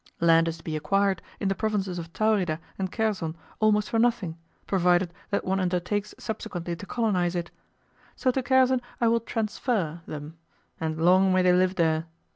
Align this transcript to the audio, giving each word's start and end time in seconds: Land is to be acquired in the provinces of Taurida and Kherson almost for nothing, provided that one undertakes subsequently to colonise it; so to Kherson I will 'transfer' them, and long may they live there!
Land 0.19 0.47
is 0.47 0.57
to 0.57 0.63
be 0.63 0.75
acquired 0.75 1.21
in 1.39 1.47
the 1.47 1.53
provinces 1.53 1.99
of 1.99 2.11
Taurida 2.11 2.59
and 2.79 2.91
Kherson 2.91 3.35
almost 3.59 3.87
for 3.91 3.99
nothing, 3.99 4.35
provided 4.65 5.13
that 5.29 5.45
one 5.45 5.59
undertakes 5.59 6.15
subsequently 6.17 6.75
to 6.75 6.87
colonise 6.87 7.35
it; 7.35 7.51
so 8.15 8.31
to 8.31 8.41
Kherson 8.41 8.81
I 8.99 9.07
will 9.07 9.19
'transfer' 9.19 10.01
them, 10.07 10.37
and 10.79 11.05
long 11.05 11.31
may 11.31 11.43
they 11.43 11.53
live 11.53 11.75
there! 11.75 12.07